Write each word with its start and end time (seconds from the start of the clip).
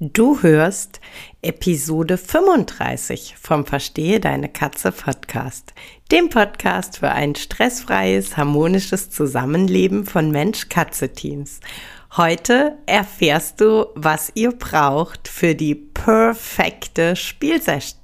Du 0.00 0.42
hörst 0.42 1.00
Episode 1.40 2.18
35 2.18 3.36
vom 3.40 3.64
Verstehe 3.64 4.18
deine 4.18 4.48
Katze 4.48 4.90
Podcast, 4.90 5.72
dem 6.10 6.30
Podcast 6.30 6.98
für 6.98 7.10
ein 7.12 7.36
stressfreies, 7.36 8.36
harmonisches 8.36 9.10
Zusammenleben 9.10 10.04
von 10.04 10.32
Mensch-Katze-Teams. 10.32 11.60
Heute 12.16 12.76
erfährst 12.86 13.60
du, 13.60 13.86
was 13.94 14.32
ihr 14.34 14.50
braucht 14.50 15.28
für 15.28 15.54
die 15.54 15.76
perfekte 15.76 17.14
Spielsession. 17.14 18.03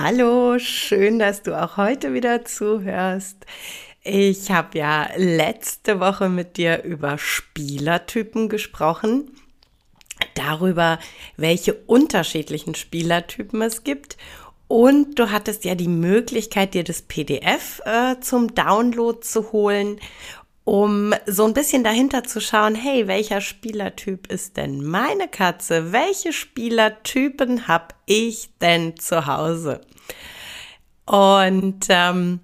Hallo, 0.00 0.60
schön, 0.60 1.18
dass 1.18 1.42
du 1.42 1.60
auch 1.60 1.76
heute 1.76 2.14
wieder 2.14 2.44
zuhörst. 2.44 3.44
Ich 4.04 4.48
habe 4.48 4.78
ja 4.78 5.08
letzte 5.16 5.98
Woche 5.98 6.28
mit 6.28 6.56
dir 6.56 6.84
über 6.84 7.18
Spielertypen 7.18 8.48
gesprochen, 8.48 9.32
darüber, 10.34 11.00
welche 11.36 11.74
unterschiedlichen 11.74 12.76
Spielertypen 12.76 13.60
es 13.60 13.82
gibt. 13.82 14.16
Und 14.68 15.18
du 15.18 15.32
hattest 15.32 15.64
ja 15.64 15.74
die 15.74 15.88
Möglichkeit, 15.88 16.74
dir 16.74 16.84
das 16.84 17.02
PDF 17.02 17.80
äh, 17.84 18.20
zum 18.20 18.54
Download 18.54 19.18
zu 19.18 19.50
holen 19.50 19.98
um 20.68 21.14
so 21.24 21.46
ein 21.46 21.54
bisschen 21.54 21.82
dahinter 21.82 22.24
zu 22.24 22.42
schauen, 22.42 22.74
hey, 22.74 23.08
welcher 23.08 23.40
Spielertyp 23.40 24.30
ist 24.30 24.58
denn 24.58 24.84
meine 24.84 25.26
Katze? 25.26 25.92
Welche 25.92 26.34
Spielertypen 26.34 27.68
habe 27.68 27.94
ich 28.04 28.50
denn 28.60 28.98
zu 28.98 29.26
Hause? 29.26 29.80
Und 31.06 31.86
ähm, 31.88 32.40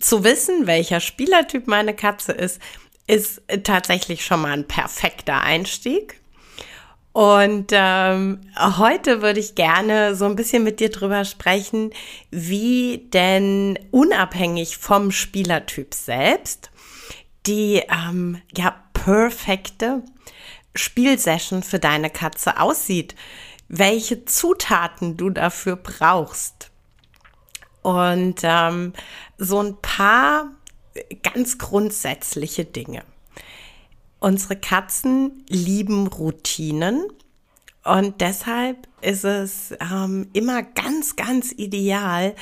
zu 0.00 0.24
wissen, 0.24 0.66
welcher 0.66 1.00
Spielertyp 1.00 1.66
meine 1.66 1.92
Katze 1.92 2.32
ist, 2.32 2.62
ist 3.06 3.42
tatsächlich 3.62 4.24
schon 4.24 4.40
mal 4.40 4.52
ein 4.52 4.66
perfekter 4.66 5.42
Einstieg. 5.42 6.18
Und 7.12 7.72
ähm, 7.72 8.40
heute 8.58 9.20
würde 9.20 9.40
ich 9.40 9.54
gerne 9.54 10.14
so 10.14 10.24
ein 10.24 10.36
bisschen 10.36 10.64
mit 10.64 10.80
dir 10.80 10.88
drüber 10.88 11.26
sprechen, 11.26 11.90
wie 12.30 13.06
denn 13.12 13.78
unabhängig 13.90 14.78
vom 14.78 15.10
Spielertyp 15.10 15.92
selbst 15.92 16.70
die 17.46 17.82
ähm, 17.88 18.40
ja 18.56 18.74
perfekte 18.92 20.02
Spielsession 20.74 21.62
für 21.62 21.78
deine 21.78 22.10
Katze 22.10 22.60
aussieht, 22.60 23.14
welche 23.68 24.24
Zutaten 24.24 25.16
du 25.16 25.30
dafür 25.30 25.76
brauchst. 25.76 26.70
Und 27.82 28.40
ähm, 28.42 28.92
so 29.38 29.60
ein 29.60 29.76
paar 29.80 30.50
ganz 31.22 31.58
grundsätzliche 31.58 32.64
Dinge. 32.64 33.04
Unsere 34.18 34.56
Katzen 34.56 35.44
lieben 35.48 36.06
Routinen 36.08 37.04
und 37.86 38.20
deshalb 38.20 38.88
ist 39.00 39.24
es 39.24 39.72
ähm, 39.80 40.28
immer 40.32 40.64
ganz, 40.64 41.14
ganz 41.14 41.52
ideal, 41.52 42.34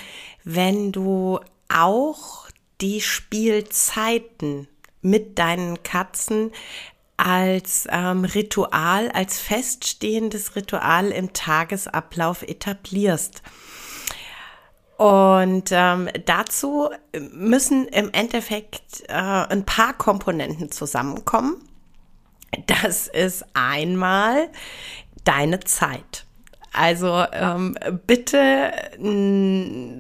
wenn 0.45 0.91
du 0.91 1.41
auch 1.69 2.49
die 2.81 3.03
Spielzeiten 3.03 4.69
mit 5.05 5.39
deinen 5.39 5.83
Katzen 5.83 6.51
als 7.17 7.87
ähm, 7.91 8.25
Ritual, 8.25 9.11
als 9.13 9.39
feststehendes 9.39 10.57
Ritual 10.57 11.11
im 11.11 11.33
Tagesablauf 11.33 12.43
etablierst. 12.43 13.43
Und 14.97 15.71
ähm, 15.71 16.09
dazu 16.25 16.89
müssen 17.33 17.87
im 17.89 18.11
Endeffekt 18.13 19.03
äh, 19.09 19.13
ein 19.13 19.65
paar 19.65 19.93
Komponenten 19.93 20.71
zusammenkommen. 20.71 21.57
Das 22.67 23.09
ist 23.09 23.45
einmal 23.55 24.49
deine 25.25 25.61
Zeit. 25.61 26.27
Also 26.73 27.25
ähm, 27.33 27.77
bitte 28.07 28.73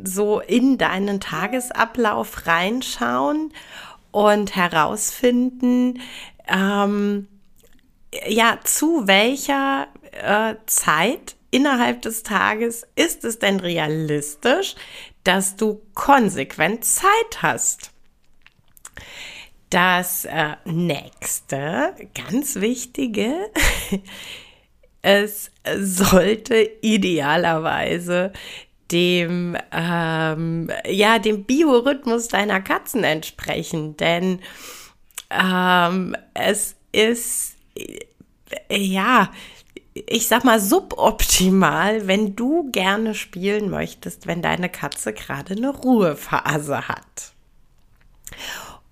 so 0.04 0.41
in 0.41 0.76
deinen 0.76 1.20
Tagesablauf 1.20 2.47
reinschauen 2.47 3.53
und 4.14 4.54
herausfinden, 4.54 6.00
ähm, 6.47 7.26
ja, 8.28 8.60
zu 8.62 9.08
welcher 9.08 9.88
äh, 10.12 10.54
Zeit 10.66 11.34
innerhalb 11.50 12.00
des 12.02 12.22
Tages 12.22 12.86
ist 12.94 13.25
es 13.25 13.41
denn 13.41 13.58
realistisch, 13.58 14.76
dass 15.25 15.56
du 15.56 15.82
konsequent 15.94 16.84
Zeit 16.84 17.42
hast? 17.42 17.91
Das 19.70 20.26
äh, 20.26 20.54
nächste, 20.64 21.96
ganz 22.14 22.54
wichtige, 22.56 23.50
es 25.02 25.50
sollte 25.76 26.70
idealerweise 26.82 28.32
dem, 28.91 29.56
ähm, 29.72 30.71
ja, 30.87 31.19
dem 31.19 31.45
Biorhythmus 31.45 32.28
deiner 32.28 32.61
Katzen 32.61 33.05
entsprechen. 33.05 33.97
Denn 33.97 34.41
ähm, 35.31 36.17
es 36.34 36.77
ist, 36.93 37.56
ja, 38.71 39.31
ich 39.94 40.27
sag 40.27 40.44
mal, 40.44 40.61
suboptimal, 40.61 42.06
wenn 42.06 42.37
du 42.37 42.71
gerne 42.71 43.15
spielen 43.15 43.71
möchtest, 43.71 44.27
wenn 44.27 44.43
deine 44.43 44.69
Katze 44.69 45.12
gerade 45.12 45.55
eine 45.55 45.71
Ruhephase 45.71 46.89
hat. 46.89 47.33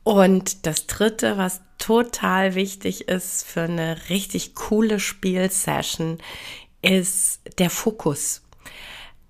Und 0.05 0.67
das 0.67 0.87
dritte, 0.87 1.39
was 1.39 1.61
total 1.79 2.55
wichtig 2.55 3.09
ist 3.09 3.45
für 3.45 3.63
eine 3.63 4.09
richtig 4.09 4.55
coole 4.55 5.01
Spielsession, 5.01 6.19
ist 6.81 7.41
der 7.59 7.71
Fokus. 7.71 8.43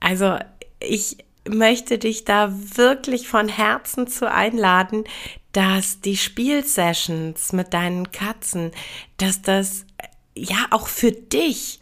Also 0.03 0.37
ich 0.81 1.19
möchte 1.49 1.99
dich 1.99 2.25
da 2.25 2.53
wirklich 2.53 3.29
von 3.29 3.49
Herzen 3.49 4.09
zu 4.09 4.31
einladen, 4.31 5.05
dass 5.53 6.01
die 6.01 6.17
Spielsessions 6.17 7.53
mit 7.53 7.73
deinen 7.73 8.11
Katzen, 8.11 8.73
dass 9.19 9.43
das 9.43 9.87
ja 10.35 10.67
auch 10.71 10.89
für 10.89 11.13
dich 11.13 11.81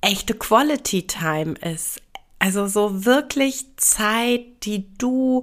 echte 0.00 0.34
Quality 0.34 1.06
Time 1.06 1.54
ist. 1.54 2.00
Also 2.38 2.68
so 2.68 3.04
wirklich 3.04 3.66
Zeit, 3.76 4.46
die 4.62 4.86
du 4.96 5.42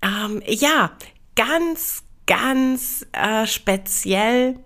ähm, 0.00 0.42
ja 0.46 0.92
ganz, 1.36 2.02
ganz 2.26 3.06
äh, 3.12 3.46
speziell 3.46 4.58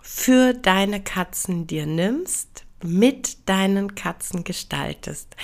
für 0.00 0.54
deine 0.54 1.02
Katzen 1.02 1.66
dir 1.66 1.86
nimmst 1.86 2.65
mit 2.82 3.48
deinen 3.48 3.94
Katzen 3.94 4.44
gestaltest. 4.44 5.34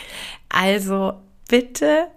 Also 0.49 1.15
bitte 1.49 2.09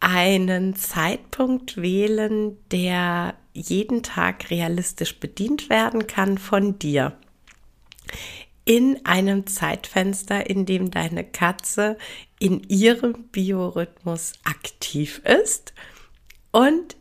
einen 0.00 0.74
Zeitpunkt 0.74 1.80
wählen, 1.80 2.56
der 2.70 3.34
jeden 3.52 4.02
Tag 4.02 4.50
realistisch 4.50 5.20
bedient 5.20 5.70
werden 5.70 6.06
kann 6.06 6.38
von 6.38 6.78
dir. 6.78 7.16
In 8.64 9.04
einem 9.04 9.46
Zeitfenster, 9.46 10.48
in 10.48 10.66
dem 10.66 10.90
deine 10.90 11.24
Katze 11.24 11.98
in 12.38 12.62
ihrem 12.68 13.24
Biorhythmus 13.30 14.32
aktiv 14.44 15.20
ist 15.24 15.74
und 16.52 16.96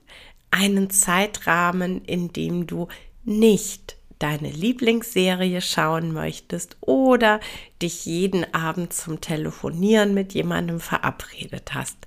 einen 0.51 0.89
Zeitrahmen, 0.89 2.03
in 2.05 2.33
dem 2.33 2.67
du 2.67 2.87
nicht 3.23 3.95
deine 4.21 4.49
Lieblingsserie 4.49 5.61
schauen 5.61 6.13
möchtest 6.13 6.77
oder 6.81 7.39
dich 7.81 8.05
jeden 8.05 8.53
Abend 8.53 8.93
zum 8.93 9.21
Telefonieren 9.21 10.13
mit 10.13 10.33
jemandem 10.33 10.79
verabredet 10.79 11.73
hast. 11.73 11.97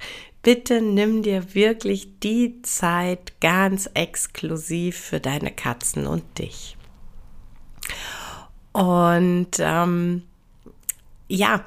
Bitte 0.42 0.80
nimm 0.82 1.22
dir 1.22 1.54
wirklich 1.54 2.20
die 2.20 2.60
Zeit 2.62 3.40
ganz 3.40 3.90
exklusiv 3.94 4.98
für 4.98 5.18
deine 5.18 5.50
Katzen 5.50 6.06
und 6.06 6.38
dich. 6.38 6.76
Und 8.72 9.52
ähm, 9.58 10.22
ja, 11.28 11.64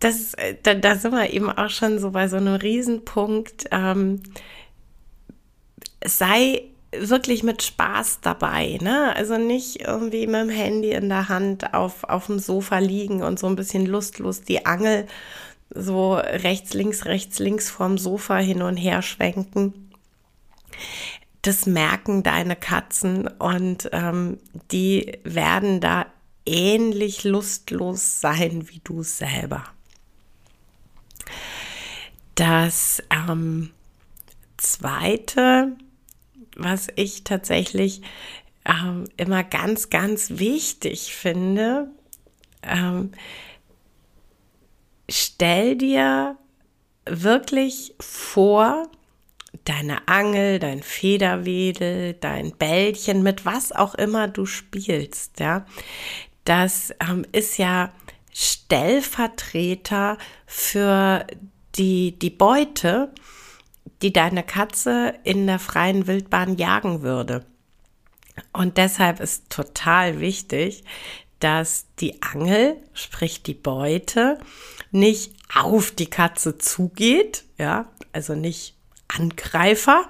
das, 0.00 0.34
da, 0.62 0.74
da 0.74 0.96
sind 0.96 1.12
wir 1.12 1.32
eben 1.32 1.50
auch 1.50 1.70
schon 1.70 1.98
so 1.98 2.10
bei 2.10 2.28
so 2.28 2.36
einem 2.36 2.54
Riesenpunkt. 2.56 3.66
Ähm, 3.70 4.22
sei 6.04 6.64
wirklich 6.92 7.42
mit 7.42 7.62
Spaß 7.62 8.20
dabei, 8.22 8.78
ne? 8.80 9.14
Also 9.14 9.36
nicht 9.36 9.82
irgendwie 9.82 10.26
mit 10.26 10.36
dem 10.36 10.48
Handy 10.48 10.92
in 10.92 11.08
der 11.08 11.28
Hand 11.28 11.74
auf, 11.74 12.04
auf 12.04 12.26
dem 12.26 12.38
Sofa 12.38 12.78
liegen 12.78 13.22
und 13.22 13.38
so 13.38 13.46
ein 13.46 13.56
bisschen 13.56 13.86
lustlos 13.86 14.42
die 14.42 14.64
Angel 14.66 15.06
so 15.70 16.14
rechts, 16.14 16.72
links, 16.74 17.04
rechts, 17.04 17.38
links 17.38 17.70
vorm 17.70 17.98
Sofa 17.98 18.38
hin 18.38 18.62
und 18.62 18.76
her 18.76 19.02
schwenken. 19.02 19.90
Das 21.42 21.66
merken 21.66 22.22
deine 22.22 22.56
Katzen 22.56 23.28
und 23.28 23.88
ähm, 23.92 24.38
die 24.72 25.18
werden 25.24 25.80
da 25.80 26.06
ähnlich 26.46 27.24
lustlos 27.24 28.20
sein 28.20 28.68
wie 28.68 28.80
du 28.82 29.02
selber. 29.02 29.64
Das 32.34 33.02
ähm, 33.10 33.70
zweite, 34.56 35.76
was 36.58 36.88
ich 36.96 37.24
tatsächlich 37.24 38.02
ähm, 38.66 39.04
immer 39.16 39.42
ganz, 39.44 39.88
ganz 39.88 40.38
wichtig 40.38 41.14
finde, 41.14 41.90
ähm, 42.62 43.12
stell 45.08 45.76
dir 45.76 46.36
wirklich 47.06 47.94
vor, 48.00 48.90
deine 49.64 50.06
Angel, 50.08 50.58
dein 50.58 50.82
Federwedel, 50.82 52.14
dein 52.14 52.52
Bällchen, 52.52 53.22
mit 53.22 53.44
was 53.46 53.72
auch 53.72 53.94
immer 53.94 54.28
du 54.28 54.44
spielst, 54.46 55.40
ja, 55.40 55.64
das 56.44 56.94
ähm, 57.00 57.26
ist 57.32 57.58
ja 57.58 57.92
Stellvertreter 58.32 60.16
für 60.46 61.26
die, 61.74 62.18
die 62.18 62.30
Beute, 62.30 63.12
die 64.02 64.12
deine 64.12 64.42
Katze 64.42 65.14
in 65.24 65.46
der 65.46 65.58
freien 65.58 66.06
Wildbahn 66.06 66.56
jagen 66.56 67.02
würde. 67.02 67.44
Und 68.52 68.76
deshalb 68.76 69.20
ist 69.20 69.50
total 69.50 70.20
wichtig, 70.20 70.84
dass 71.40 71.86
die 72.00 72.22
Angel, 72.22 72.76
sprich 72.92 73.42
die 73.42 73.54
Beute, 73.54 74.38
nicht 74.90 75.32
auf 75.54 75.90
die 75.90 76.10
Katze 76.10 76.58
zugeht, 76.58 77.44
ja, 77.58 77.90
also 78.12 78.34
nicht 78.34 78.74
Angreifer, 79.08 80.06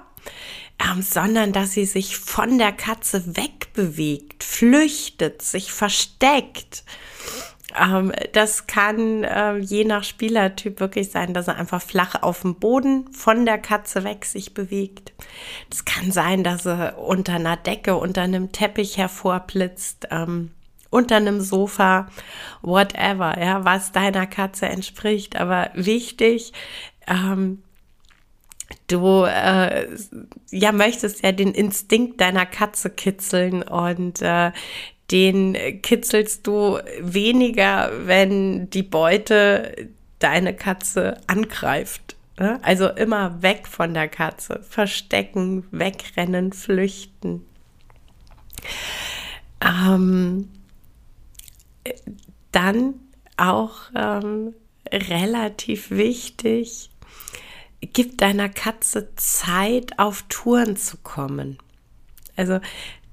ähm, 0.79 1.01
sondern 1.01 1.53
dass 1.53 1.73
sie 1.73 1.85
sich 1.85 2.17
von 2.17 2.57
der 2.57 2.71
Katze 2.71 3.35
wegbewegt, 3.35 4.43
flüchtet, 4.43 5.41
sich 5.41 5.71
versteckt. 5.71 6.83
Ähm, 7.77 8.11
das 8.33 8.67
kann 8.67 9.23
äh, 9.23 9.57
je 9.57 9.85
nach 9.85 10.03
Spielertyp 10.03 10.79
wirklich 10.79 11.11
sein, 11.11 11.33
dass 11.33 11.47
er 11.47 11.57
einfach 11.57 11.81
flach 11.81 12.21
auf 12.21 12.41
dem 12.41 12.55
Boden 12.55 13.11
von 13.13 13.45
der 13.45 13.57
Katze 13.57 14.03
weg 14.03 14.25
sich 14.25 14.53
bewegt. 14.53 15.13
Es 15.71 15.85
kann 15.85 16.11
sein, 16.11 16.43
dass 16.43 16.65
er 16.65 16.97
unter 16.97 17.33
einer 17.33 17.57
Decke, 17.57 17.95
unter 17.95 18.21
einem 18.21 18.51
Teppich 18.51 18.97
hervorblitzt. 18.97 20.07
Ähm, 20.11 20.51
unter 20.91 21.17
einem 21.17 21.39
Sofa, 21.39 22.07
whatever, 22.61 23.39
ja, 23.39 23.63
was 23.63 23.91
deiner 23.91 24.25
Katze 24.25 24.65
entspricht. 24.67 25.35
Aber 25.35 25.69
wichtig, 25.75 26.51
ähm, 27.07 27.61
du 28.87 29.23
äh, 29.25 29.87
ja 30.51 30.71
möchtest 30.71 31.23
ja 31.23 31.31
den 31.31 31.53
Instinkt 31.53 32.19
deiner 32.21 32.45
Katze 32.45 32.89
kitzeln 32.89 33.61
und 33.61 34.21
äh, 34.21 34.51
den 35.11 35.81
kitzelst 35.81 36.45
du 36.45 36.79
weniger, 36.99 37.91
wenn 38.05 38.69
die 38.69 38.83
Beute 38.83 39.89
deine 40.19 40.55
Katze 40.55 41.19
angreift. 41.27 42.15
Ne? 42.37 42.59
Also 42.61 42.87
immer 42.89 43.41
weg 43.41 43.67
von 43.67 43.93
der 43.93 44.07
Katze, 44.07 44.61
verstecken, 44.67 45.65
wegrennen, 45.71 46.53
flüchten. 46.53 47.45
Ähm, 49.61 50.49
dann 52.51 52.95
auch 53.37 53.75
ähm, 53.95 54.53
relativ 54.91 55.91
wichtig, 55.91 56.89
gib 57.81 58.17
deiner 58.17 58.49
Katze 58.49 59.15
Zeit, 59.15 59.97
auf 59.97 60.25
Touren 60.29 60.75
zu 60.75 60.97
kommen. 60.97 61.57
Also 62.35 62.59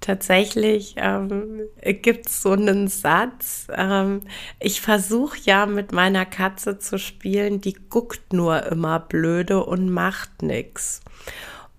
tatsächlich 0.06 0.94
ähm, 0.98 1.62
gibt 1.82 2.28
es 2.28 2.42
so 2.42 2.52
einen 2.52 2.88
Satz, 2.88 3.66
ähm, 3.74 4.20
ich 4.60 4.80
versuche 4.80 5.38
ja 5.44 5.66
mit 5.66 5.92
meiner 5.92 6.24
Katze 6.24 6.78
zu 6.78 6.98
spielen, 6.98 7.60
die 7.60 7.74
guckt 7.74 8.32
nur 8.32 8.64
immer 8.66 9.00
blöde 9.00 9.64
und 9.64 9.90
macht 9.90 10.42
nichts. 10.42 11.00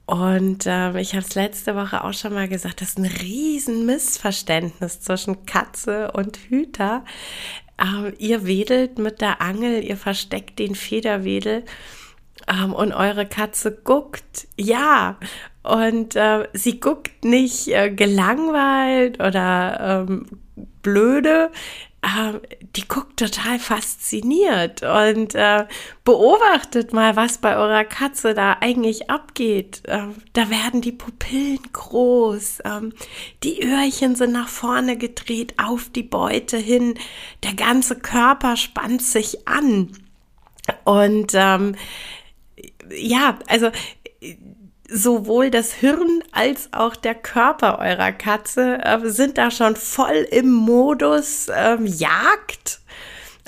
Und 0.06 0.65
ähm, 0.68 0.95
ich 0.97 1.13
habe 1.15 1.25
es 1.25 1.35
letzte 1.35 1.75
Woche 1.75 2.03
auch 2.03 2.13
schon 2.13 2.33
mal 2.33 2.47
gesagt, 2.47 2.81
das 2.81 2.89
ist 2.89 2.97
ein 2.97 3.06
riesen 3.06 3.85
Missverständnis 3.85 5.01
zwischen 5.01 5.45
Katze 5.45 6.12
und 6.12 6.38
Hüter. 6.38 7.03
Ähm, 7.81 8.13
ihr 8.18 8.45
wedelt 8.45 9.00
mit 9.00 9.21
der 9.21 9.41
Angel, 9.41 9.83
ihr 9.83 9.97
versteckt 9.97 10.59
den 10.59 10.75
Federwedel 10.75 11.63
ähm, 12.47 12.73
und 12.73 12.94
eure 12.94 13.25
Katze 13.25 13.71
guckt. 13.71 14.47
Ja, 14.57 15.17
und 15.63 16.15
äh, 16.15 16.47
sie 16.53 16.79
guckt 16.79 17.25
nicht 17.25 17.67
äh, 17.67 17.91
gelangweilt 17.91 19.19
oder 19.19 20.05
ähm, 20.07 20.25
blöde, 20.81 21.51
äh, 22.01 22.39
die 22.75 22.88
guckt 22.88 23.19
total 23.19 23.59
fasziniert 23.59 24.81
und 24.83 25.35
äh, 25.35 25.65
beobachtet 26.05 26.94
mal, 26.94 27.15
was 27.17 27.39
bei 27.39 27.57
eurer 27.57 27.83
Katze 27.83 28.33
da 28.33 28.57
eigentlich 28.61 29.09
abgeht. 29.09 29.81
Äh, 29.85 30.07
da 30.33 30.49
werden 30.49 30.79
die 30.81 30.94
Pupillen 30.94 31.59
groß, 31.73 32.59
ähm, 32.63 32.94
die 33.44 33.61
Öhrchen 33.63 34.15
sind 34.15 34.31
nach 34.31 34.47
vorne 34.47 34.97
gedreht 34.97 35.55
auf 35.57 35.89
die 35.89 36.03
Beute 36.03 36.57
hin, 36.57 36.94
der 37.44 37.55
ganze 37.55 37.97
Körper 37.97 38.55
spannt 38.55 39.01
sich 39.01 39.47
an. 39.47 39.91
Und 40.83 41.31
ähm, 41.33 41.75
ja, 42.91 43.37
also 43.47 43.71
sowohl 44.89 45.51
das 45.51 45.73
Hirn 45.73 46.23
als 46.31 46.69
auch 46.71 46.95
der 46.95 47.15
Körper 47.15 47.79
eurer 47.79 48.11
Katze 48.11 48.79
äh, 48.83 48.99
sind 49.09 49.37
da 49.37 49.51
schon 49.51 49.75
voll 49.75 50.27
im 50.31 50.51
Modus 50.51 51.47
ähm, 51.53 51.85
Jagd. 51.85 52.79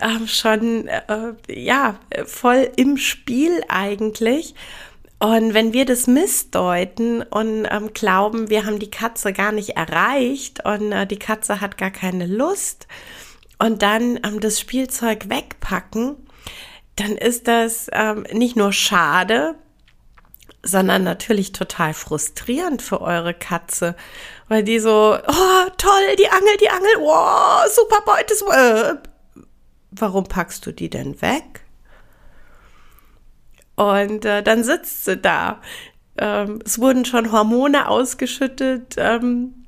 Ähm, 0.01 0.27
schon 0.27 0.87
äh, 0.87 1.33
ja 1.47 1.95
voll 2.25 2.69
im 2.75 2.97
Spiel 2.97 3.63
eigentlich. 3.67 4.55
Und 5.19 5.53
wenn 5.53 5.73
wir 5.73 5.83
das 5.85 6.07
missdeuten 6.07 7.21
und 7.23 7.67
ähm, 7.69 7.91
glauben, 7.93 8.49
wir 8.49 8.65
haben 8.65 8.79
die 8.79 8.89
Katze 8.89 9.33
gar 9.33 9.51
nicht 9.51 9.71
erreicht 9.71 10.63
und 10.65 10.93
äh, 10.93 11.05
die 11.05 11.19
Katze 11.19 11.59
hat 11.59 11.77
gar 11.77 11.91
keine 11.91 12.25
Lust 12.25 12.87
und 13.57 13.81
dann 13.81 14.17
ähm, 14.23 14.39
das 14.39 14.61
Spielzeug 14.61 15.29
wegpacken, 15.29 16.15
dann 16.99 17.15
ist 17.15 17.47
das 17.47 17.87
ähm, 17.93 18.25
nicht 18.31 18.55
nur 18.55 18.73
schade, 18.73 19.55
sondern 20.63 21.03
natürlich 21.03 21.51
total 21.53 21.93
frustrierend 21.93 22.81
für 22.81 23.01
eure 23.01 23.33
Katze, 23.33 23.95
weil 24.49 24.63
die 24.63 24.79
so, 24.79 25.17
oh 25.25 25.69
toll, 25.77 26.15
die 26.17 26.29
Angel, 26.29 26.57
die 26.59 26.69
Angel, 26.69 26.91
oh, 26.99 27.69
super 27.73 28.01
Beutes. 28.05 28.41
Äh, 28.41 28.95
warum 29.91 30.25
packst 30.25 30.65
du 30.65 30.71
die 30.71 30.89
denn 30.89 31.21
weg? 31.21 31.61
Und 33.75 34.25
äh, 34.25 34.43
dann 34.43 34.65
sitzt 34.65 35.05
sie 35.05 35.15
da. 35.15 35.61
Ähm, 36.17 36.59
es 36.65 36.79
wurden 36.79 37.05
schon 37.05 37.31
Hormone 37.31 37.87
ausgeschüttet. 37.87 38.95
Ähm, 38.97 39.65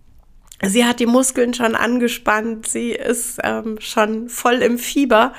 sie 0.61 0.83
hat 0.83 0.99
die 0.99 1.05
Muskeln 1.05 1.53
schon 1.53 1.75
angespannt. 1.75 2.67
Sie 2.67 2.91
ist 2.91 3.39
ähm, 3.41 3.77
schon 3.79 4.27
voll 4.27 4.55
im 4.55 4.77
Fieber. 4.77 5.33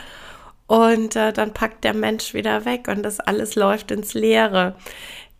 Und 0.73 1.17
äh, 1.17 1.35
dann 1.35 1.53
packt 1.53 1.85
der 1.85 1.93
Mensch 1.93 2.33
wieder 2.33 2.65
weg 2.65 2.89
und 2.89 3.03
das 3.03 3.21
alles 3.21 3.57
läuft 3.57 3.91
ins 3.91 4.15
Leere. 4.15 4.75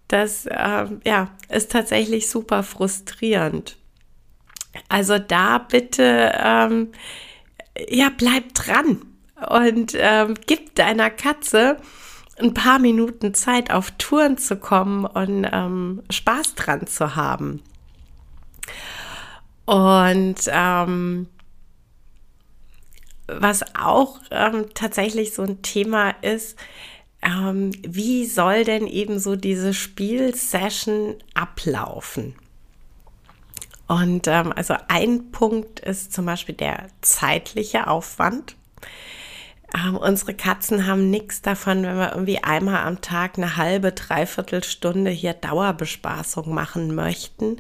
Das 0.07 0.47
ähm, 0.51 1.01
ja, 1.07 1.31
ist 1.49 1.73
tatsächlich 1.73 2.29
super 2.29 2.63
frustrierend. 2.63 3.79
Also 4.91 5.19
da 5.19 5.57
bitte, 5.57 6.33
ähm, 6.39 6.93
ja, 7.89 8.11
bleib 8.15 8.53
dran 8.53 9.01
und 9.49 9.95
ähm, 9.97 10.35
gib 10.47 10.75
deiner 10.75 11.09
Katze 11.09 11.79
ein 12.39 12.53
paar 12.53 12.79
Minuten 12.79 13.33
Zeit, 13.33 13.73
auf 13.73 13.91
Touren 13.93 14.37
zu 14.37 14.57
kommen 14.57 15.07
und 15.07 15.49
ähm, 15.51 16.03
Spaß 16.11 16.57
dran 16.57 16.87
zu 16.87 17.17
haben. 17.17 17.63
Und 19.65 20.41
ähm, 20.49 21.27
was 23.39 23.63
auch 23.77 24.21
ähm, 24.31 24.67
tatsächlich 24.75 25.35
so 25.35 25.43
ein 25.43 25.63
Thema 25.63 26.11
ist, 26.23 26.59
ähm, 27.23 27.71
wie 27.87 28.27
soll 28.27 28.65
denn 28.65 28.87
eben 28.87 29.19
so 29.19 29.37
diese 29.37 29.75
Spielsession 29.75 31.17
ablaufen? 31.35 32.35
Und 33.87 34.27
ähm, 34.27 34.53
also 34.55 34.75
ein 34.89 35.31
Punkt 35.31 35.81
ist 35.81 36.13
zum 36.13 36.27
Beispiel 36.27 36.55
der 36.55 36.89
zeitliche 37.01 37.87
Aufwand. 37.87 38.57
Ähm, 39.75 39.97
unsere 39.97 40.35
Katzen 40.35 40.87
haben 40.87 41.11
nichts 41.11 41.43
davon, 41.43 41.83
wenn 41.83 41.97
wir 41.97 42.13
irgendwie 42.13 42.43
einmal 42.43 42.87
am 42.87 43.01
Tag 43.01 43.37
eine 43.37 43.57
halbe, 43.57 43.93
dreiviertel 43.93 44.65
Stunde 44.65 45.11
hier 45.11 45.35
Dauerbespaßung 45.35 46.53
machen 46.53 46.95
möchten. 46.95 47.59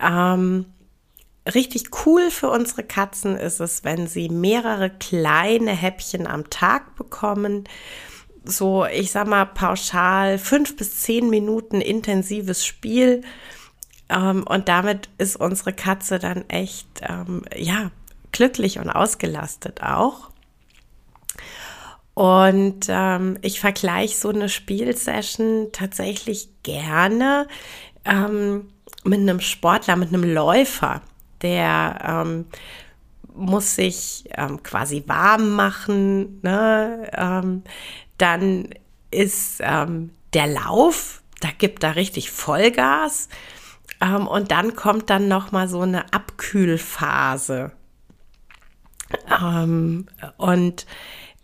Ähm, 0.00 0.66
richtig 1.46 2.06
cool 2.06 2.30
für 2.30 2.50
unsere 2.50 2.84
Katzen 2.84 3.36
ist 3.36 3.60
es, 3.60 3.84
wenn 3.84 4.06
sie 4.06 4.28
mehrere 4.28 4.90
kleine 4.90 5.72
Häppchen 5.72 6.26
am 6.26 6.50
Tag 6.50 6.94
bekommen. 6.96 7.64
So, 8.44 8.84
ich 8.86 9.10
sag 9.12 9.26
mal 9.26 9.46
pauschal 9.46 10.38
fünf 10.38 10.76
bis 10.76 11.00
zehn 11.00 11.30
Minuten 11.30 11.80
intensives 11.80 12.64
Spiel. 12.64 13.22
Ähm, 14.08 14.44
und 14.48 14.68
damit 14.68 15.08
ist 15.18 15.36
unsere 15.36 15.72
Katze 15.72 16.18
dann 16.18 16.48
echt, 16.48 16.86
ähm, 17.02 17.44
ja, 17.56 17.90
glücklich 18.30 18.78
und 18.78 18.90
ausgelastet 18.90 19.82
auch. 19.82 20.30
Und 22.14 22.86
ähm, 22.88 23.38
ich 23.42 23.58
vergleiche 23.58 24.16
so 24.16 24.28
eine 24.28 24.48
Spielsession 24.48 25.68
tatsächlich 25.72 26.48
gerne 26.62 27.46
mit 28.04 29.20
einem 29.20 29.38
Sportler, 29.38 29.94
mit 29.94 30.08
einem 30.08 30.24
Läufer 30.24 31.02
der 31.42 31.98
ähm, 32.06 32.46
muss 33.34 33.76
sich 33.76 34.24
ähm, 34.36 34.62
quasi 34.62 35.04
warm 35.06 35.50
machen. 35.50 36.40
Ne? 36.42 37.10
Ähm, 37.14 37.62
dann 38.18 38.70
ist 39.10 39.60
ähm, 39.60 40.10
der 40.32 40.46
Lauf, 40.46 41.22
da 41.40 41.48
gibt 41.56 41.84
er 41.84 41.96
richtig 41.96 42.30
Vollgas. 42.30 43.28
Ähm, 44.00 44.26
und 44.26 44.50
dann 44.50 44.74
kommt 44.74 45.10
dann 45.10 45.28
noch 45.28 45.52
mal 45.52 45.68
so 45.68 45.80
eine 45.80 46.12
Abkühlphase. 46.12 47.72
Ähm, 49.40 50.06
und 50.36 50.86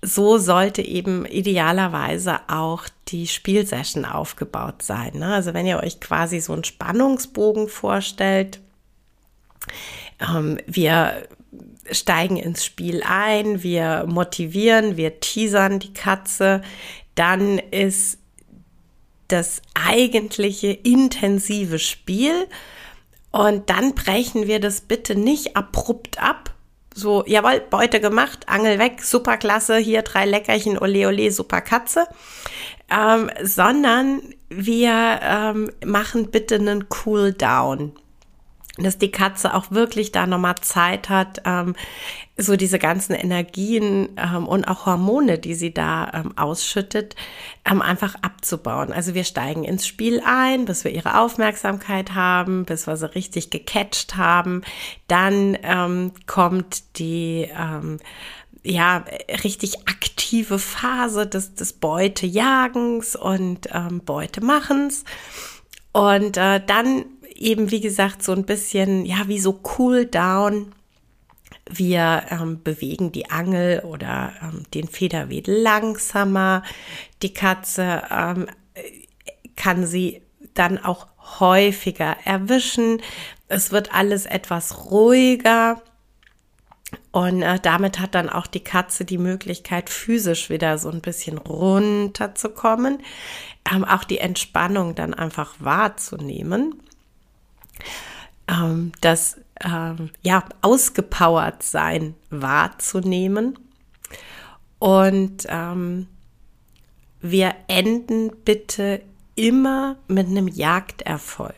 so 0.01 0.39
sollte 0.39 0.83
eben 0.83 1.27
idealerweise 1.27 2.41
auch 2.49 2.85
die 3.09 3.27
Spielsession 3.27 4.05
aufgebaut 4.05 4.83
sein. 4.83 5.15
Ne? 5.15 5.35
Also 5.35 5.55
wenn 5.55 5.67
ihr 5.67 5.83
euch 5.83 6.01
quasi 6.01 6.41
so 6.41 6.53
einen 6.53 6.65
Spannungsbogen 6.65 7.69
vorstellt, 7.69 8.61
ähm, 10.21 10.59
wir 10.67 11.29
steigen 11.91 12.37
ins 12.37 12.65
Spiel 12.65 13.03
ein, 13.07 13.63
wir 13.63 14.05
motivieren, 14.07 14.97
wir 14.97 15.21
teasern 15.21 15.79
die 15.79 15.93
Katze. 15.95 16.63
Dann 17.15 17.59
ist 17.59 18.19
das 19.29 19.63
eigentliche 19.75 20.69
intensive 20.69 21.79
Spiel. 21.79 22.47
Und 23.31 23.71
dann 23.71 23.95
brechen 23.95 24.47
wir 24.47 24.59
das 24.61 24.81
bitte 24.81 25.15
nicht 25.15 25.57
abrupt 25.57 26.21
ab. 26.21 26.55
So, 26.95 27.25
jawohl, 27.27 27.63
Beute 27.71 28.01
gemacht, 28.01 28.49
Angel 28.49 28.79
weg, 28.79 29.03
super 29.03 29.37
klasse, 29.37 29.77
hier 29.77 30.03
drei 30.03 30.25
Leckerchen, 30.25 30.79
ole 30.79 31.07
ole, 31.07 31.31
super 31.31 31.61
Katze. 31.61 32.09
Ähm, 32.91 33.31
sondern 33.43 34.23
wir 34.49 35.21
ähm, 35.23 35.71
machen 35.85 36.31
bitte 36.31 36.57
einen 36.57 36.87
Cool 37.05 37.33
Down 37.33 37.93
dass 38.79 38.99
die 38.99 39.11
Katze 39.11 39.55
auch 39.55 39.71
wirklich 39.71 40.13
da 40.13 40.27
nochmal 40.27 40.57
Zeit 40.61 41.09
hat, 41.09 41.43
ähm, 41.45 41.75
so 42.37 42.57
diese 42.57 42.79
ganzen 42.79 43.15
Energien 43.15 44.11
ähm, 44.17 44.47
und 44.47 44.67
auch 44.67 44.87
Hormone, 44.87 45.39
die 45.39 45.55
sie 45.55 45.75
da 45.75 46.11
ähm, 46.15 46.39
ausschüttet, 46.39 47.17
ähm, 47.69 47.83
einfach 47.83 48.15
abzubauen. 48.23 48.93
Also 48.93 49.15
wir 49.15 49.25
steigen 49.25 49.65
ins 49.65 49.87
Spiel 49.87 50.23
ein, 50.25 50.65
bis 50.65 50.85
wir 50.85 50.93
ihre 50.93 51.19
Aufmerksamkeit 51.19 52.15
haben, 52.15 52.65
bis 52.65 52.87
wir 52.87 52.97
sie 52.97 53.15
richtig 53.15 53.51
gecatcht 53.51 54.17
haben. 54.17 54.63
Dann 55.09 55.59
ähm, 55.63 56.13
kommt 56.27 56.99
die 56.99 57.49
ähm, 57.59 57.99
ja, 58.63 59.05
richtig 59.45 59.89
aktive 59.89 60.59
Phase 60.59 61.27
des, 61.27 61.55
des 61.55 61.73
Beutejagens 61.73 63.17
und 63.17 63.69
ähm, 63.73 64.01
Beutemachens. 64.05 65.05
Und 65.93 66.37
äh, 66.37 66.61
dann 66.65 67.07
eben, 67.39 67.71
wie 67.71 67.81
gesagt, 67.81 68.23
so 68.23 68.33
ein 68.33 68.45
bisschen, 68.45 69.07
ja, 69.07 69.29
wie 69.29 69.39
so 69.39 69.61
Cool 69.79 70.07
Down. 70.07 70.75
Wir 71.71 72.25
ähm, 72.31 72.63
bewegen 72.63 73.13
die 73.13 73.31
Angel 73.31 73.81
oder 73.81 74.33
ähm, 74.43 74.63
den 74.75 74.89
Federwedel 74.89 75.61
langsamer. 75.61 76.63
Die 77.23 77.33
Katze 77.33 78.03
ähm, 78.11 78.47
kann 79.57 79.87
sie 79.87 80.23
dann 80.55 80.79
auch 80.79 81.07
häufiger 81.41 82.17
erwischen. 82.25 83.03
Es 83.49 83.71
wird 83.71 83.95
alles 83.95 84.25
etwas 84.27 84.91
ruhiger. 84.91 85.83
Und 87.13 87.43
äh, 87.43 87.59
damit 87.61 87.99
hat 88.01 88.15
dann 88.15 88.31
auch 88.31 88.47
die 88.47 88.65
Katze 88.65 89.05
die 89.05 89.19
Möglichkeit, 89.19 89.91
physisch 89.91 90.49
wieder 90.49 90.79
so 90.79 90.91
ein 90.91 91.03
bisschen 91.03 91.37
runterzukommen, 91.37 93.03
ähm, 93.71 93.85
auch 93.85 94.05
die 94.05 94.19
Entspannung 94.19 94.95
dann 94.95 95.13
einfach 95.13 95.55
wahrzunehmen 95.59 96.81
ähm, 98.49 98.93
das 99.01 99.37
ähm, 99.65 100.11
ja, 100.23 100.45
ausgepowert 100.63 101.63
sein 101.63 102.15
wahrzunehmen. 102.31 103.59
Und 104.79 105.47
ähm, 105.49 106.07
wir 107.21 107.55
enden 107.67 108.31
bitte 108.45 109.03
immer 109.35 109.97
mit 110.07 110.29
einem 110.29 110.49
Jagderfolg, 110.49 111.55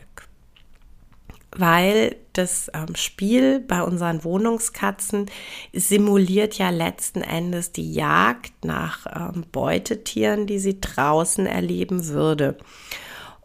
weil 1.51 2.15
das 2.33 2.71
ähm, 2.73 2.95
Spiel 2.95 3.59
bei 3.59 3.83
unseren 3.83 4.23
Wohnungskatzen 4.23 5.29
simuliert 5.73 6.57
ja 6.57 6.69
letzten 6.69 7.21
Endes 7.21 7.71
die 7.71 7.93
Jagd 7.93 8.65
nach 8.65 9.05
ähm, 9.13 9.45
Beutetieren, 9.51 10.47
die 10.47 10.59
sie 10.59 10.79
draußen 10.79 11.45
erleben 11.45 12.07
würde. 12.07 12.57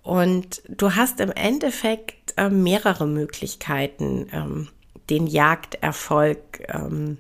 Und 0.02 0.62
du 0.68 0.94
hast 0.94 1.20
im 1.20 1.32
Endeffekt 1.32 2.25
äh, 2.36 2.48
mehrere 2.48 3.06
Möglichkeiten, 3.06 4.28
ähm, 4.32 4.68
den 5.10 5.26
Jagderfolg 5.26 6.38
ähm, 6.68 7.18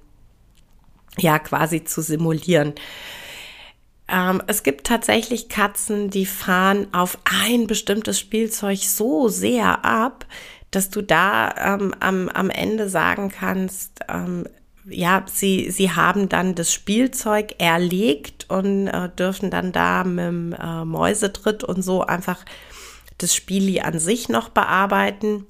ja 1.18 1.38
quasi 1.38 1.84
zu 1.84 2.02
simulieren. 2.02 2.74
Ähm, 4.08 4.42
es 4.46 4.62
gibt 4.62 4.86
tatsächlich 4.86 5.48
Katzen, 5.48 6.10
die 6.10 6.26
fahren 6.26 6.88
auf 6.92 7.18
ein 7.24 7.66
bestimmtes 7.66 8.20
Spielzeug 8.20 8.78
so 8.78 9.28
sehr 9.28 9.84
ab, 9.84 10.26
dass 10.70 10.90
du 10.90 11.02
da 11.02 11.74
ähm, 11.74 11.94
am, 12.00 12.28
am 12.28 12.50
Ende 12.50 12.88
sagen 12.88 13.30
kannst, 13.30 14.00
ähm, 14.08 14.46
ja, 14.88 15.24
sie, 15.26 15.70
sie 15.70 15.90
haben 15.90 16.28
dann 16.28 16.54
das 16.54 16.72
Spielzeug 16.72 17.56
erlegt 17.58 18.46
und 18.48 18.86
äh, 18.86 19.08
dürfen 19.08 19.50
dann 19.50 19.72
da 19.72 20.04
mit 20.04 20.24
dem 20.24 20.52
äh, 20.52 20.84
Mäusetritt 20.84 21.64
und 21.64 21.82
so 21.82 22.02
einfach 22.02 22.44
das 23.18 23.34
Spieli 23.34 23.80
an 23.80 23.98
sich 23.98 24.28
noch 24.28 24.48
bearbeiten. 24.48 25.46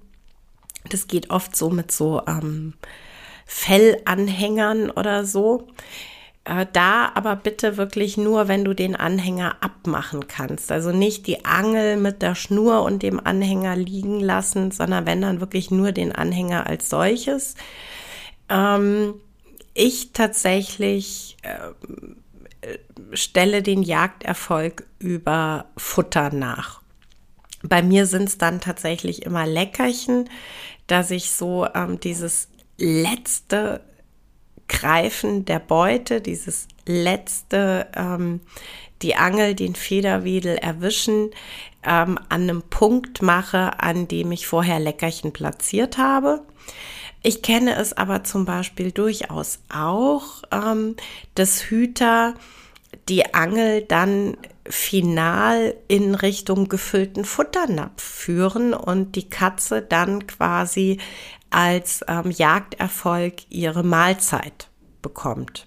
Das 0.89 1.09
geht 1.09 1.31
oft 1.31 1.57
so 1.57 1.71
mit 1.71 1.91
so 1.91 2.23
ähm, 2.27 2.75
Fellanhängern 3.47 4.91
oder 4.91 5.25
so. 5.25 5.67
Äh, 6.45 6.67
da 6.73 7.11
aber 7.15 7.35
bitte 7.35 7.77
wirklich 7.77 8.17
nur, 8.17 8.47
wenn 8.47 8.65
du 8.65 8.73
den 8.73 8.95
Anhänger 8.95 9.57
abmachen 9.61 10.29
kannst. 10.29 10.71
Also 10.71 10.93
nicht 10.93 11.27
die 11.27 11.45
Angel 11.45 11.97
mit 11.97 12.23
der 12.23 12.37
Schnur 12.37 12.83
und 12.83 13.03
dem 13.03 13.19
Anhänger 13.25 13.75
liegen 13.75 14.21
lassen, 14.21 14.71
sondern 14.71 15.07
wenn 15.07 15.23
dann 15.23 15.41
wirklich 15.41 15.73
nur 15.73 15.91
den 15.91 16.13
Anhänger 16.13 16.67
als 16.69 16.89
solches. 16.89 17.57
Ähm, 18.49 19.15
ich 19.75 20.13
tatsächlich 20.13 21.37
äh, 21.43 22.79
stelle 23.13 23.63
den 23.63 23.83
Jagderfolg 23.83 24.87
über 25.01 25.67
Futter 25.77 26.33
nach. 26.33 26.81
Bei 27.69 27.83
mir 27.83 28.07
sind 28.07 28.29
es 28.29 28.39
dann 28.39 28.61
tatsächlich 28.61 29.23
immer 29.23 29.47
Leckerchen, 29.47 30.29
dass 30.87 31.11
ich 31.11 31.31
so 31.31 31.67
ähm, 31.75 32.01
dieses 32.01 32.49
letzte 32.79 33.81
Greifen 34.69 35.45
der 35.45 35.61
Beute, 35.61 36.21
dieses 36.21 36.69
letzte, 36.87 37.87
ähm, 37.95 38.41
die 39.03 39.15
Angel, 39.15 39.55
den 39.55 39.75
Federwedel 39.75 40.57
erwischen, 40.57 41.31
ähm, 41.83 42.19
an 42.29 42.43
einem 42.43 42.63
Punkt 42.63 43.23
mache, 43.23 43.81
an 43.81 44.09
dem 44.09 44.33
ich 44.33 44.47
vorher 44.47 44.81
Leckerchen 44.81 45.33
platziert 45.33 45.99
habe. 45.99 46.43
Ich 47.23 47.43
kenne 47.43 47.77
es 47.77 47.93
aber 47.93 48.25
zum 48.25 48.45
Beispiel 48.45 48.93
durchaus 48.93 49.61
auch, 49.69 50.43
ähm, 50.53 50.97
dass 51.35 51.63
Hüter 51.63 52.35
die 53.09 53.35
Angel 53.35 53.83
dann 53.83 54.37
final 54.71 55.75
in 55.89 56.15
Richtung 56.15 56.69
gefüllten 56.69 57.25
Futternapf 57.25 58.03
führen 58.03 58.75
und 58.75 59.17
die 59.17 59.29
Katze 59.29 59.83
dann 59.83 60.27
quasi 60.27 60.99
als 61.51 62.05
ähm, 62.09 62.31
Jagderfolg 62.31 63.51
ihre 63.51 63.83
Mahlzeit 63.83 64.69
bekommt. 65.03 65.67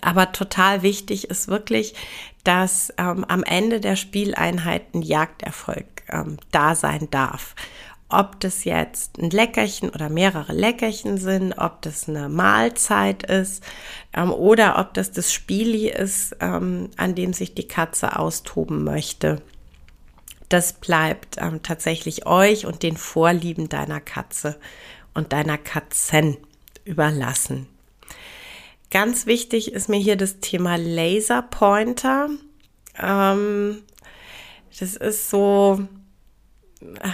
Aber 0.00 0.32
total 0.32 0.82
wichtig 0.82 1.30
ist 1.30 1.48
wirklich, 1.48 1.94
dass 2.42 2.92
ähm, 2.98 3.24
am 3.24 3.42
Ende 3.42 3.80
der 3.80 3.96
Spieleinheit 3.96 4.94
ein 4.94 5.02
Jagderfolg 5.02 5.86
ähm, 6.08 6.36
da 6.50 6.74
sein 6.74 7.08
darf. 7.10 7.54
Ob 8.14 8.38
das 8.40 8.64
jetzt 8.64 9.18
ein 9.18 9.30
Leckerchen 9.30 9.90
oder 9.90 10.08
mehrere 10.08 10.52
Leckerchen 10.52 11.18
sind, 11.18 11.52
ob 11.58 11.82
das 11.82 12.08
eine 12.08 12.28
Mahlzeit 12.28 13.24
ist 13.24 13.64
ähm, 14.12 14.32
oder 14.32 14.78
ob 14.78 14.94
das 14.94 15.10
das 15.10 15.32
Spieli 15.32 15.88
ist, 15.88 16.36
ähm, 16.40 16.90
an 16.96 17.14
dem 17.14 17.32
sich 17.32 17.54
die 17.54 17.66
Katze 17.66 18.18
austoben 18.18 18.84
möchte. 18.84 19.42
Das 20.48 20.74
bleibt 20.74 21.38
ähm, 21.38 21.62
tatsächlich 21.62 22.26
euch 22.26 22.66
und 22.66 22.82
den 22.82 22.96
Vorlieben 22.96 23.68
deiner 23.68 24.00
Katze 24.00 24.60
und 25.14 25.32
deiner 25.32 25.58
Katzen 25.58 26.36
überlassen. 26.84 27.66
Ganz 28.90 29.26
wichtig 29.26 29.72
ist 29.72 29.88
mir 29.88 29.98
hier 29.98 30.16
das 30.16 30.38
Thema 30.38 30.76
Laserpointer. 30.76 32.28
Ähm, 32.96 33.82
das 34.78 34.94
ist 34.94 35.30
so, 35.30 35.80
äh, 36.80 37.08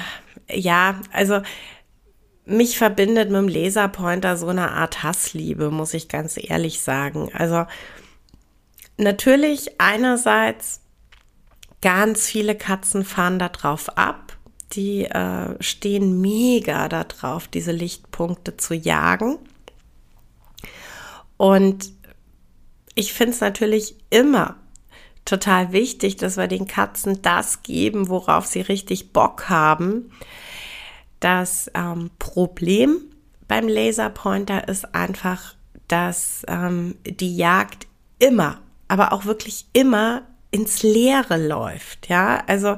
ja, 0.55 1.01
also 1.13 1.41
mich 2.45 2.79
verbindet 2.79 3.31
mit 3.31 3.39
dem 3.39 3.49
Laserpointer 3.49 4.37
so 4.37 4.49
eine 4.49 4.73
Art 4.73 5.03
Hassliebe, 5.03 5.71
muss 5.71 5.95
ich 5.95 6.09
ganz 6.09 6.37
ehrlich 6.37 6.81
sagen. 6.81 7.31
Also 7.33 7.67
natürlich 8.97 9.81
einerseits 9.81 10.81
ganz 11.81 12.27
viele 12.27 12.55
Katzen 12.57 13.05
fahren 13.05 13.39
da 13.39 13.49
drauf 13.49 13.97
ab. 13.97 14.37
Die 14.73 15.05
äh, 15.05 15.61
stehen 15.61 16.21
mega 16.21 16.89
darauf, 16.89 17.49
diese 17.49 17.73
Lichtpunkte 17.73 18.57
zu 18.57 18.75
jagen. 18.75 19.39
Und 21.37 21.93
ich 22.95 23.13
finde 23.13 23.33
es 23.33 23.41
natürlich 23.41 23.97
immer 24.11 24.57
total 25.31 25.73
wichtig, 25.73 26.17
dass 26.17 26.37
wir 26.37 26.47
den 26.47 26.67
Katzen 26.67 27.23
das 27.23 27.63
geben, 27.63 28.09
worauf 28.09 28.47
sie 28.47 28.61
richtig 28.61 29.13
Bock 29.13 29.49
haben. 29.49 30.11
Das 31.21 31.71
ähm, 31.75 32.11
Problem 32.19 32.99
beim 33.49 33.69
Laserpointer 33.69 34.69
ist 34.69 34.95
einfach, 34.95 35.55
dass 35.89 36.43
ähm, 36.49 36.97
die 37.05 37.37
Jagd 37.37 37.87
immer, 38.19 38.61
aber 38.89 39.13
auch 39.13 39.25
wirklich 39.25 39.67
immer 39.73 40.23
ins 40.51 40.83
Leere 40.83 41.37
läuft. 41.37 42.09
Ja, 42.09 42.43
also 42.47 42.77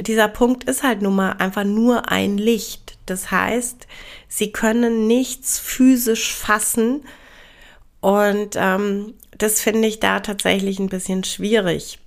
dieser 0.00 0.28
Punkt 0.28 0.64
ist 0.64 0.82
halt 0.82 1.02
nun 1.02 1.16
mal 1.16 1.32
einfach 1.32 1.64
nur 1.64 2.10
ein 2.10 2.38
Licht. 2.38 2.98
Das 3.06 3.30
heißt, 3.30 3.86
sie 4.28 4.52
können 4.52 5.06
nichts 5.06 5.58
physisch 5.58 6.34
fassen, 6.34 7.02
und 8.06 8.50
ähm, 8.54 9.14
das 9.38 9.60
finde 9.60 9.88
ich 9.88 10.00
da 10.00 10.20
tatsächlich 10.20 10.78
ein 10.78 10.88
bisschen 10.88 11.24
schwierig. 11.24 11.98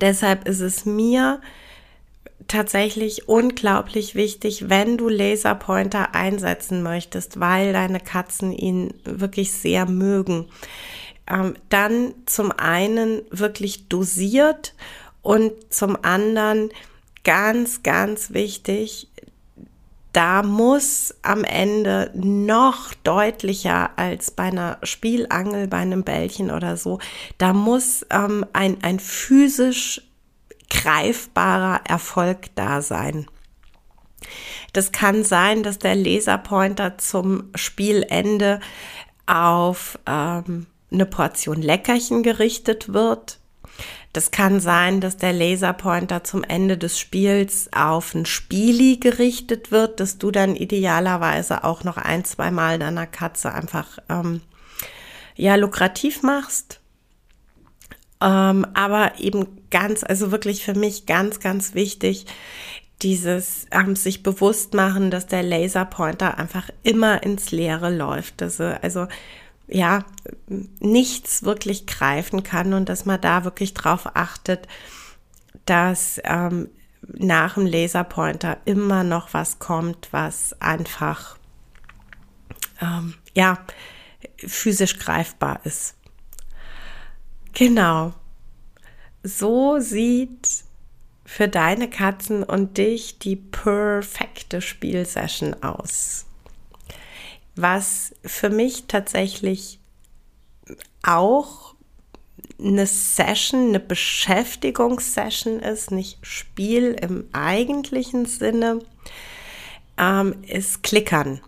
Deshalb 0.00 0.46
ist 0.46 0.60
es 0.60 0.84
mir 0.84 1.40
tatsächlich 2.48 3.28
unglaublich 3.28 4.14
wichtig, 4.14 4.68
wenn 4.68 4.96
du 4.96 5.08
Laserpointer 5.08 6.14
einsetzen 6.14 6.82
möchtest, 6.82 7.38
weil 7.38 7.72
deine 7.72 8.00
Katzen 8.00 8.52
ihn 8.52 8.94
wirklich 9.04 9.52
sehr 9.52 9.86
mögen. 9.86 10.48
Ähm, 11.28 11.54
dann 11.68 12.14
zum 12.26 12.50
einen 12.50 13.22
wirklich 13.30 13.88
dosiert 13.88 14.74
und 15.22 15.52
zum 15.70 15.96
anderen 16.02 16.70
ganz, 17.22 17.82
ganz 17.82 18.32
wichtig, 18.32 19.08
da 20.12 20.42
muss 20.42 21.14
am 21.22 21.44
Ende 21.44 22.10
noch 22.14 22.94
deutlicher 23.04 23.90
als 23.96 24.30
bei 24.30 24.44
einer 24.44 24.78
Spielangel, 24.82 25.68
bei 25.68 25.78
einem 25.78 26.02
Bällchen 26.02 26.50
oder 26.50 26.76
so, 26.76 26.98
da 27.38 27.52
muss 27.52 28.06
ähm, 28.10 28.44
ein, 28.52 28.78
ein 28.82 28.98
physisch 28.98 30.02
greifbarer 30.68 31.80
Erfolg 31.88 32.54
da 32.54 32.82
sein. 32.82 33.26
Das 34.72 34.92
kann 34.92 35.24
sein, 35.24 35.62
dass 35.62 35.78
der 35.78 35.96
Laserpointer 35.96 36.98
zum 36.98 37.50
Spielende 37.54 38.60
auf 39.26 39.98
ähm, 40.06 40.66
eine 40.92 41.06
Portion 41.06 41.62
Leckerchen 41.62 42.22
gerichtet 42.22 42.92
wird 42.92 43.39
das 44.12 44.30
kann 44.30 44.60
sein, 44.60 45.00
dass 45.00 45.16
der 45.16 45.32
Laserpointer 45.32 46.24
zum 46.24 46.42
Ende 46.42 46.76
des 46.76 46.98
Spiels 46.98 47.68
auf 47.72 48.14
ein 48.14 48.26
Spieli 48.26 48.96
gerichtet 48.96 49.70
wird, 49.70 50.00
dass 50.00 50.18
du 50.18 50.30
dann 50.30 50.56
idealerweise 50.56 51.64
auch 51.64 51.84
noch 51.84 51.96
ein, 51.96 52.24
zwei 52.24 52.50
Mal 52.50 52.78
deiner 52.78 53.06
Katze 53.06 53.52
einfach 53.52 53.98
ähm, 54.08 54.40
ja 55.36 55.54
lukrativ 55.54 56.22
machst. 56.22 56.80
Ähm, 58.20 58.66
aber 58.74 59.18
eben 59.18 59.46
ganz, 59.70 60.04
also 60.04 60.30
wirklich 60.30 60.64
für 60.64 60.74
mich 60.74 61.06
ganz, 61.06 61.40
ganz 61.40 61.74
wichtig, 61.74 62.26
dieses 63.02 63.66
ähm, 63.70 63.96
sich 63.96 64.22
bewusst 64.22 64.74
machen, 64.74 65.10
dass 65.10 65.26
der 65.26 65.42
Laserpointer 65.42 66.36
einfach 66.36 66.68
immer 66.82 67.22
ins 67.22 67.50
Leere 67.50 67.94
läuft. 67.94 68.42
Also, 68.42 68.64
also 68.64 69.06
ja, 69.70 70.04
nichts 70.80 71.44
wirklich 71.44 71.86
greifen 71.86 72.42
kann 72.42 72.74
und 72.74 72.88
dass 72.88 73.06
man 73.06 73.20
da 73.20 73.44
wirklich 73.44 73.72
drauf 73.74 74.08
achtet, 74.14 74.66
dass 75.64 76.20
ähm, 76.24 76.68
nach 77.02 77.54
dem 77.54 77.66
Laserpointer 77.66 78.58
immer 78.64 79.04
noch 79.04 79.32
was 79.32 79.58
kommt, 79.58 80.08
was 80.12 80.60
einfach, 80.60 81.36
ähm, 82.80 83.14
ja, 83.34 83.58
physisch 84.38 84.98
greifbar 84.98 85.60
ist. 85.64 85.94
Genau. 87.52 88.12
So 89.22 89.78
sieht 89.78 90.48
für 91.24 91.48
deine 91.48 91.88
Katzen 91.88 92.42
und 92.42 92.78
dich 92.78 93.18
die 93.18 93.36
perfekte 93.36 94.60
Spielsession 94.60 95.62
aus 95.62 96.26
was 97.60 98.14
für 98.24 98.50
mich 98.50 98.84
tatsächlich 98.86 99.80
auch 101.02 101.74
eine 102.58 102.86
Session, 102.86 103.68
eine 103.68 103.80
Beschäftigungssession 103.80 105.60
ist, 105.60 105.90
nicht 105.90 106.18
Spiel 106.26 106.96
im 107.00 107.28
eigentlichen 107.32 108.26
Sinne, 108.26 108.80
ähm, 109.98 110.36
ist 110.46 110.82
Klickern. 110.82 111.40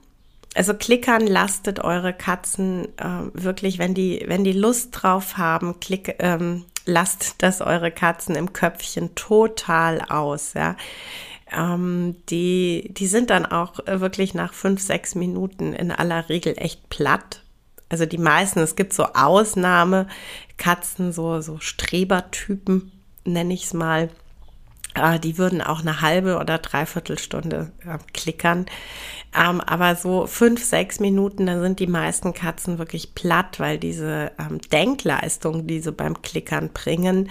Also 0.55 0.75
Klickern 0.75 1.27
lastet 1.27 1.81
eure 1.81 2.13
Katzen 2.13 2.87
äh, 2.99 3.31
wirklich, 3.33 3.79
wenn 3.79 3.95
die, 3.95 4.25
wenn 4.27 4.45
die 4.45 4.53
Lust 4.53 4.91
drauf 4.93 5.39
haben, 5.39 5.81
klick, 5.81 6.17
ähm, 6.19 6.65
lasst 6.85 7.37
das 7.39 7.61
eure 7.61 7.91
Katzen 7.91 8.35
im 8.35 8.53
Köpfchen 8.53 9.15
total 9.15 10.03
aus, 10.03 10.55
ja 10.55 10.77
ähm, 11.57 12.17
die, 12.29 12.93
die 12.93 13.07
sind 13.07 13.31
dann 13.31 13.47
auch 13.47 13.79
wirklich 13.87 14.35
nach 14.35 14.53
fünf, 14.55 14.81
sechs 14.81 15.15
Minuten 15.15 15.73
in 15.73 15.91
aller 15.91 16.29
Regel 16.29 16.55
echt 16.57 16.89
platt. 16.89 17.43
Also 17.89 18.07
die 18.07 18.19
meisten, 18.19 18.61
es 18.61 18.77
gibt 18.77 18.93
so 18.93 19.05
Ausnahme, 19.15 20.07
Katzen, 20.57 21.13
so, 21.13 21.41
so 21.41 21.59
Strebertypen, 21.59 22.91
nenne 23.25 23.53
ich 23.53 23.65
es 23.65 23.75
mal. 23.75 24.09
Äh, 24.95 25.19
die 25.19 25.39
würden 25.39 25.61
auch 25.61 25.81
eine 25.81 26.01
halbe 26.01 26.39
oder 26.39 26.59
dreiviertel 26.59 27.19
Stunde 27.19 27.71
äh, 27.87 27.99
klickern. 28.13 28.67
Ähm, 29.35 29.61
aber 29.61 29.97
so 29.97 30.27
fünf, 30.27 30.63
sechs 30.63 31.01
Minuten, 31.01 31.47
dann 31.47 31.61
sind 31.61 31.81
die 31.81 31.87
meisten 31.87 32.35
Katzen 32.35 32.79
wirklich 32.79 33.15
platt, 33.15 33.61
weil 33.61 33.79
diese 33.79 34.33
ähm, 34.39 34.61
Denkleistung, 34.71 35.67
die 35.67 35.81
sie 35.81 35.93
beim 35.93 36.21
Klickern 36.21 36.71
bringen, 36.73 37.31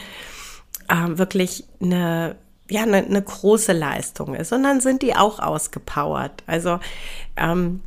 ähm, 0.90 1.18
wirklich 1.18 1.66
eine 1.82 2.36
ja 2.72 2.84
eine, 2.84 2.98
eine 2.98 3.22
große 3.22 3.74
Leistung 3.74 4.36
ist. 4.36 4.52
Und 4.52 4.64
dann 4.64 4.82
sind 4.82 5.02
die 5.02 5.16
auch 5.16 5.40
ausgepowert. 5.40 6.44
Also 6.48 6.80
ähm, 7.38 7.82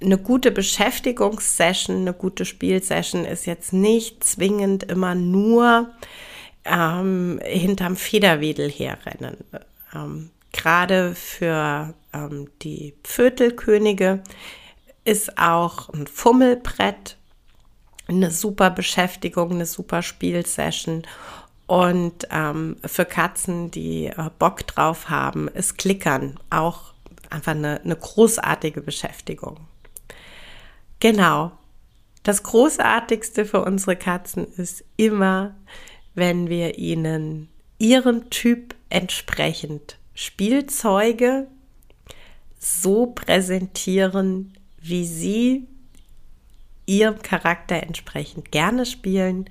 eine 0.00 0.18
gute 0.18 0.50
Beschäftigungssession, 0.50 1.96
eine 1.96 2.12
gute 2.12 2.44
Spielsession 2.44 3.24
ist 3.24 3.46
jetzt 3.46 3.72
nicht 3.72 4.22
zwingend 4.24 4.84
immer 4.84 5.14
nur 5.14 5.90
ähm, 6.64 7.40
hinterm 7.44 7.96
Federwedel 7.96 8.70
herrennen. 8.70 9.38
Ähm, 9.94 10.30
Gerade 10.52 11.14
für 11.14 11.94
ähm, 12.12 12.48
die 12.62 12.94
Viertelkönige 13.04 14.22
ist 15.04 15.38
auch 15.38 15.88
ein 15.90 16.06
Fummelbrett 16.06 17.16
eine 18.08 18.30
super 18.30 18.70
Beschäftigung, 18.70 19.52
eine 19.52 19.66
super 19.66 20.02
Spielsession. 20.02 21.02
Und 21.68 22.26
ähm, 22.30 22.78
für 22.82 23.04
Katzen, 23.04 23.70
die 23.70 24.06
äh, 24.06 24.30
Bock 24.38 24.66
drauf 24.66 25.10
haben, 25.10 25.48
ist 25.48 25.76
Klickern 25.76 26.40
auch 26.48 26.94
einfach 27.28 27.52
eine, 27.52 27.82
eine 27.82 27.94
großartige 27.94 28.80
Beschäftigung. 28.80 29.58
Genau. 30.98 31.52
Das 32.22 32.42
Großartigste 32.42 33.44
für 33.44 33.62
unsere 33.62 33.96
Katzen 33.96 34.46
ist 34.54 34.82
immer, 34.96 35.56
wenn 36.14 36.48
wir 36.48 36.78
ihnen 36.78 37.50
ihrem 37.78 38.30
Typ 38.30 38.74
entsprechend 38.88 39.98
Spielzeuge 40.14 41.48
so 42.58 43.08
präsentieren, 43.08 44.54
wie 44.80 45.04
sie 45.04 45.66
ihrem 46.86 47.20
Charakter 47.20 47.82
entsprechend 47.82 48.52
gerne 48.52 48.86
spielen 48.86 49.50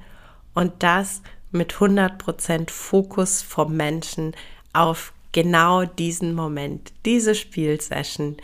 und 0.56 0.82
das 0.82 1.22
mit 1.52 1.74
100% 1.74 2.70
Fokus 2.70 3.42
vom 3.42 3.76
Menschen 3.76 4.36
auf 4.74 5.14
genau 5.32 5.86
diesen 5.86 6.34
Moment, 6.34 6.92
diese 7.06 7.36
Spielsession. 7.36 8.38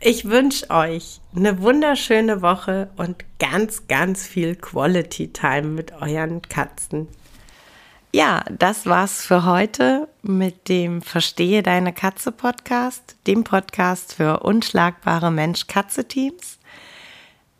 Ich 0.00 0.26
wünsche 0.26 0.68
euch 0.70 1.20
eine 1.34 1.62
wunderschöne 1.62 2.42
Woche 2.42 2.90
und 2.96 3.24
ganz, 3.38 3.86
ganz 3.88 4.26
viel 4.26 4.54
Quality 4.56 5.32
Time 5.32 5.68
mit 5.68 5.92
euren 5.92 6.42
Katzen. 6.42 7.08
Ja, 8.12 8.44
das 8.50 8.86
war's 8.86 9.24
für 9.24 9.44
heute 9.44 10.06
mit 10.22 10.68
dem 10.68 11.02
Verstehe 11.02 11.62
deine 11.62 11.92
Katze 11.92 12.30
Podcast, 12.30 13.16
dem 13.26 13.42
Podcast 13.42 14.14
für 14.14 14.40
unschlagbare 14.40 15.32
Mensch-Katze-Teams. 15.32 16.58